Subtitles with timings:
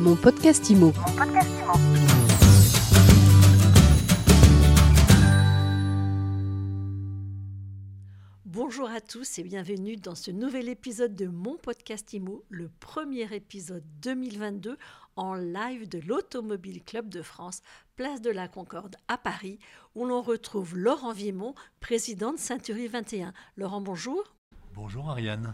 [0.00, 0.94] Mon podcast IMO.
[8.46, 13.30] Bonjour à tous et bienvenue dans ce nouvel épisode de mon podcast IMO, le premier
[13.34, 14.78] épisode 2022
[15.16, 17.60] en live de l'Automobile Club de France,
[17.94, 19.58] place de la Concorde à Paris,
[19.94, 23.34] où l'on retrouve Laurent Vimont, président de Ceinturie 21.
[23.58, 24.34] Laurent, bonjour.
[24.74, 25.52] Bonjour Ariane.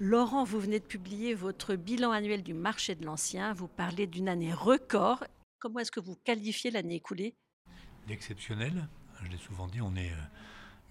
[0.00, 3.52] Laurent, vous venez de publier votre bilan annuel du marché de l'ancien.
[3.52, 5.24] Vous parlez d'une année record.
[5.58, 7.34] Comment est-ce que vous qualifiez l'année écoulée?
[8.06, 8.86] D'exceptionnel.
[9.24, 10.20] Je l'ai souvent dit, on est euh,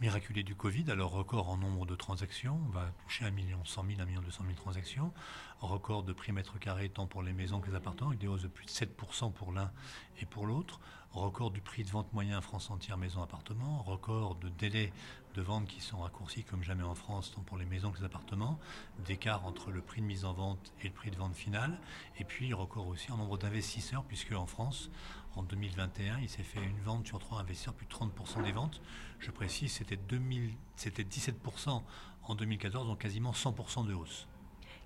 [0.01, 3.85] miraculé du Covid, alors record en nombre de transactions, on va toucher 1 million 100
[3.87, 5.13] 000, 1 million 200 000 transactions,
[5.61, 8.43] record de prix mètre carré tant pour les maisons que les appartements, avec des hausses
[8.43, 9.71] de plus de 7% pour l'un
[10.19, 10.81] et pour l'autre,
[11.17, 14.93] record du prix de vente moyen France entière maison-appartement, record de délais
[15.35, 18.05] de vente qui sont raccourcis comme jamais en France, tant pour les maisons que les
[18.05, 18.59] appartements,
[19.05, 21.79] d'écart entre le prix de mise en vente et le prix de vente final,
[22.19, 24.89] et puis record aussi en nombre d'investisseurs, puisque en France,
[25.35, 28.81] en 2021, il s'est fait une vente sur trois investisseurs, plus de 30% des ventes.
[29.19, 31.81] Je précise, c'était, 2000, c'était 17%
[32.23, 34.27] en 2014, donc quasiment 100% de hausse.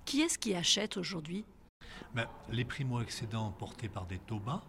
[0.06, 1.46] Qui est-ce qui achète aujourd'hui?
[2.14, 4.64] Ben, Les primo-excédents portés par des taux bas,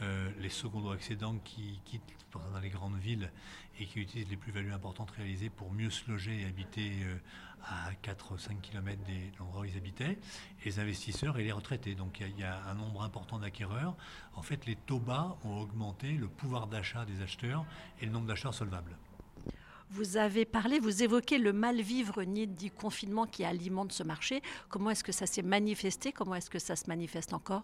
[0.00, 3.30] euh, les secondo-excédents qui quittent dans les grandes villes
[3.78, 7.16] et qui utilisent les plus-values importantes réalisées pour mieux se loger et habiter euh,
[7.64, 10.18] à 4-5 km de l'endroit où ils habitaient,
[10.64, 11.94] les investisseurs et les retraités.
[11.94, 13.94] Donc il y, y, a un nombre important d'acquéreurs.
[14.34, 17.64] En fait, les taux bas ont augmenté le pouvoir d'achat des acheteurs
[18.00, 18.96] et le nombre d'acheteurs solvables.
[19.90, 24.40] Vous avez parlé, vous évoquez le mal-vivre ni du confinement qui alimente ce marché.
[24.70, 26.12] Comment est-ce que ça s'est manifesté?
[26.12, 27.62] Comment est-ce que ça se manifeste encore?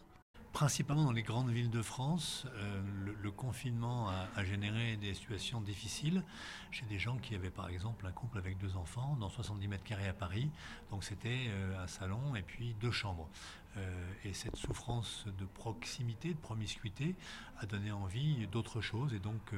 [0.53, 2.81] Principalement dans les grandes villes de France, euh,
[3.23, 6.25] le, confinement a, généré des situations difficiles
[6.71, 9.85] chez des gens qui avaient par exemple un couple avec deux enfants dans 70 mètres
[9.85, 10.51] carrés à Paris.
[10.91, 13.29] Donc c'était euh, un salon et puis deux chambres.
[13.77, 17.15] Euh, et cette souffrance de proximité, de promiscuité,
[17.61, 19.13] a donné envie d'autre chose.
[19.13, 19.53] Et donc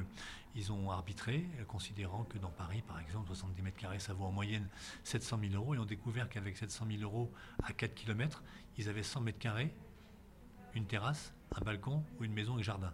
[0.55, 4.31] ils ont arbitré, considérant que dans Paris par exemple 70 mètres carrés ça vaut en
[4.31, 4.67] moyenne
[5.05, 5.73] 700 000 euros.
[5.73, 7.31] Et ont découvert qu'avec 700 000 euros
[7.63, 8.43] à 4 km,
[8.77, 9.73] ils avaient 100 mètres carrés
[10.75, 12.93] une terrasse, un balcon ou une maison et jardin.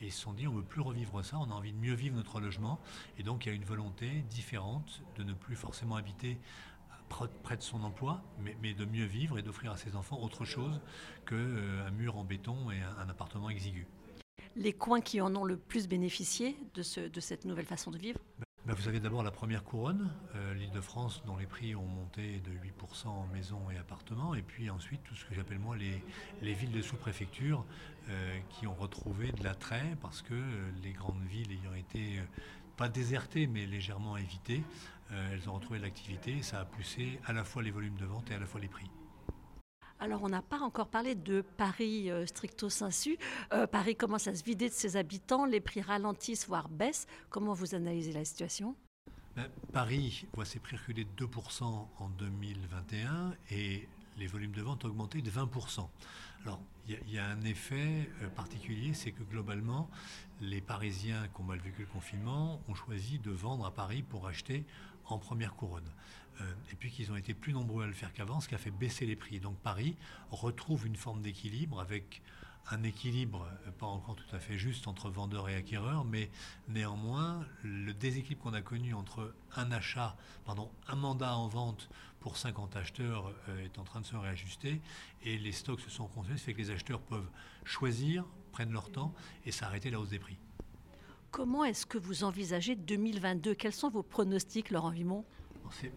[0.00, 1.78] Et ils se sont dit, on ne veut plus revivre ça, on a envie de
[1.78, 2.78] mieux vivre notre logement.
[3.18, 6.38] Et donc il y a une volonté différente de ne plus forcément habiter
[7.42, 10.44] près de son emploi, mais, mais de mieux vivre et d'offrir à ses enfants autre
[10.44, 10.80] chose
[11.26, 13.86] qu'un euh, mur en béton et un, un, appartement exigu.
[14.56, 17.98] Les coins qui en ont le plus bénéficié de, ce, de cette nouvelle façon de
[17.98, 18.20] vivre?
[18.74, 22.40] Vous avez d'abord la première couronne, euh, l'île de France, dont les prix ont monté
[22.40, 26.02] de 8% en maisons et appartements, et puis ensuite tout ce que j'appelle moi les,
[26.42, 27.64] les, villes de sous-préfecture
[28.10, 32.20] euh, qui ont retrouvé de l'attrait parce que euh, les grandes villes ayant été
[32.76, 34.62] pas désertées mais légèrement évitées,
[35.10, 38.04] elles ont retrouvé de l'activité et ça a poussé à la fois les volumes de
[38.04, 38.90] vente et à la fois les prix.
[40.00, 43.18] Alors, on n'a pas encore parlé de Paris euh, stricto sensu.
[43.52, 47.06] Euh, Paris commence à se vider de ses habitants, les prix ralentissent, voire baissent.
[47.30, 48.76] Comment vous analysez la situation?
[49.34, 53.88] Ben, Paris voit ses prix reculer de 2% en 2021 et
[54.18, 55.88] les volumes de vente ont augmenté de 20%.
[56.44, 59.90] Alors, il y, y, a un effet euh, particulier, c'est que globalement,
[60.40, 64.28] les Parisiens qui ont mal vécu le confinement ont choisi de vendre à Paris pour
[64.28, 64.64] acheter
[65.12, 65.90] en première couronne.
[66.40, 68.58] Euh, et puis qu'ils ont été plus nombreux à le faire qu'avant, ce qui a
[68.58, 69.40] fait baisser les prix.
[69.40, 69.96] Donc Paris
[70.30, 72.22] retrouve une forme d'équilibre avec
[72.70, 76.30] un équilibre euh, pas encore tout à fait juste entre vendeurs et acquéreurs, mais
[76.68, 81.88] néanmoins, le déséquilibre qu'on a connu entre un achat, pardon, un mandat en vente
[82.20, 84.80] pour 50 acheteurs euh, est en train de se réajuster
[85.22, 87.30] et les stocks se sont consolidés, ce fait que les acheteurs peuvent
[87.64, 89.14] choisir, prennent leur temps
[89.44, 90.38] et s'arrêter la hausse des prix.
[91.30, 95.24] Comment est-ce que vous envisagez 2022 Quels sont vos pronostics, Laurent Vimont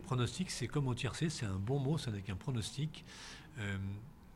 [0.04, 3.06] Pronostic, c'est comme au tiercé, c'est un bon mot, ça n'est qu'un pronostic.
[3.60, 3.78] Euh,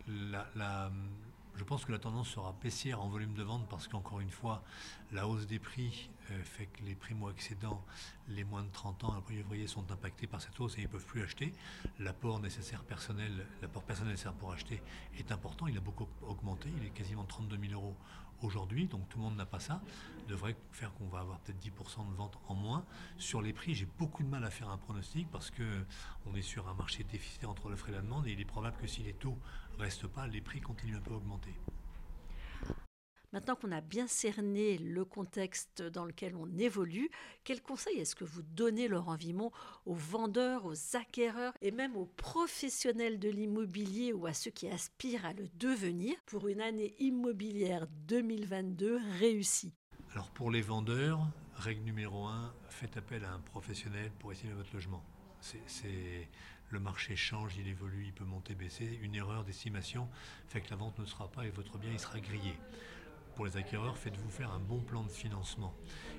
[0.07, 4.63] je pense que la tendance sera baissière en volume de vente parce qu'encore une fois,
[5.11, 7.83] la hausse des prix euh, fait que les primo-excédents,
[8.29, 10.89] les moins de 30 ans, après ouvriers, sont impactés par cette hausse et ils ne
[10.89, 11.53] peuvent plus acheter.
[11.99, 12.41] L'apport
[12.87, 14.81] personnel, l'apport personnel nécessaire pour acheter
[15.17, 15.67] est important.
[15.67, 16.69] Il a beaucoup augmenté.
[16.77, 17.95] Il est quasiment 32 000 euros
[18.41, 19.81] aujourd'hui, donc tout le monde n'a pas ça,
[20.27, 22.85] devrait faire qu'on va avoir peut-être 10% de ventes en moins.
[23.17, 26.67] Sur les prix, j'ai beaucoup de mal à faire un pronostic parce qu'on est sur
[26.67, 29.13] un marché déficitaire entre l'offre et la demande et il est probable que si les
[29.13, 29.37] taux
[29.79, 31.53] restent pas, les prix continuent un peu à augmenter.
[33.33, 37.09] Maintenant qu'on a bien cerné le contexte dans lequel on évolue,
[37.43, 39.51] quel conseil est-ce que vous donnez, Laurent Vimont,
[39.85, 45.25] aux vendeurs, aux acquéreurs et même aux professionnels de l'immobilier ou à ceux qui aspirent
[45.25, 49.73] à le devenir pour une année immobilière 2022 réussie?
[50.11, 51.19] Alors pour les vendeurs,
[51.55, 55.03] règle numéro un, faites appel à un professionnel pour estimer votre logement.
[55.67, 56.29] C'est
[56.69, 58.99] le marché change, il évolue, il peut monter, baisser.
[59.01, 60.09] Une erreur d'estimation
[60.47, 62.57] fait que la vente ne sera pas et votre bien il sera grillé.
[63.35, 65.73] Pour les acquéreurs, faites-vous faire un bon plan de financement.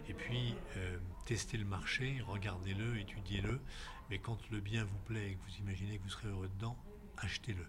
[0.07, 3.59] Et puis, euh, testez le marché, regardez-le, étudiez-le.
[4.11, 6.77] Mais quand le bien vous plaît et que vous imaginez que vous serez heureux dedans,
[7.17, 7.65] achetez-le.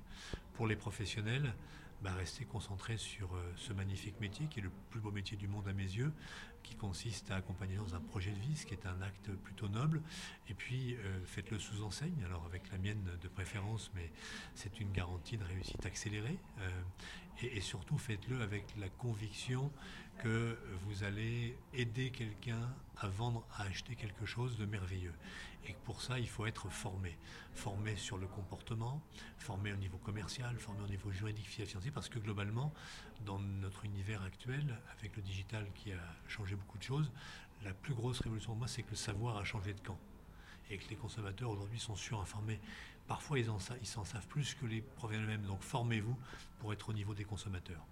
[0.58, 1.54] Pour les professionnels,
[2.02, 5.48] bah, restez concentrés sur euh, ce magnifique métier qui est le plus beau métier du
[5.48, 6.12] monde à mes yeux,
[6.64, 9.70] qui consiste à accompagner dans un projet de vie, ce qui est un acte plutôt
[9.70, 10.02] noble.
[10.50, 14.12] Et puis euh, faites-le sous enseigne, alors avec la mienne de préférence, mais
[14.56, 16.40] c'est une garantie de réussite accélérée.
[16.62, 16.70] Euh,
[17.44, 19.72] et, surtout faites-le avec la conviction
[20.18, 20.58] que
[20.88, 25.14] vous allez aider quelqu'un à vendre, à acheter quelque chose de merveilleux.
[25.68, 27.18] Et pour ça, il faut être formé.
[27.54, 29.02] Formé sur le comportement,
[29.38, 32.74] formé au niveau commercial, formé au niveau juridique, financier, parce que globalement,
[33.26, 37.12] dans notre univers actuel, avec le digital qui a changé beaucoup de choses,
[37.64, 40.00] la plus grosse révolution pour moi, c'est que le savoir a changé de camp.
[40.70, 42.60] Et que les consommateurs aujourd'hui sont surinformés.
[43.08, 45.48] Parfois, ils, en, ils s'en savent plus que les professionnels eux-mêmes.
[45.48, 46.18] Donc, formez-vous
[46.60, 47.86] pour être au niveau des consommateurs.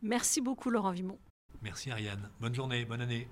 [0.00, 1.18] Merci beaucoup, Laurent Vimon.
[1.60, 2.30] Merci, Ariane.
[2.40, 3.28] Bonne journée, bonne année.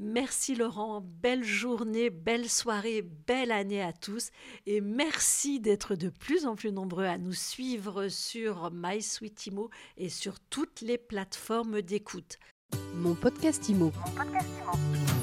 [0.00, 4.30] Merci Laurent, belle journée, belle soirée, belle année à tous
[4.64, 10.38] et merci d'être de plus en plus nombreux à nous suivre sur MySweetImo et sur
[10.38, 12.38] toutes les plateformes d'écoute.
[12.94, 13.90] Mon podcast Imo.
[14.06, 15.17] Mon podcast Imo.